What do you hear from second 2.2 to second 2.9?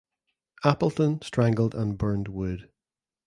Wood.